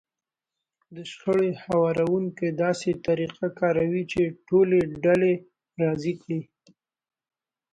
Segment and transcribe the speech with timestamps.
[0.95, 5.33] د شخړو هواروونکی داسې طريقه کاروي چې ټولې ډلې
[5.81, 6.41] راضي کړي.